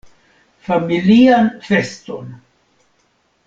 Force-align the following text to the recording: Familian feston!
Familian 0.69 1.61
feston! 1.61 2.41